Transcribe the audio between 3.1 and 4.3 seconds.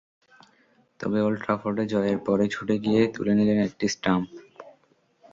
তুলে নিলেন একটি স্টাম্প।